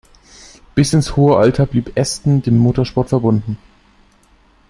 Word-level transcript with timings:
Bis 0.73 0.93
ins 0.93 1.15
hohe 1.15 1.37
Alter 1.37 1.67
blieb 1.67 1.91
Aston 1.95 2.41
dem 2.41 2.57
Motorsport 2.57 3.09
verbunden. 3.09 3.57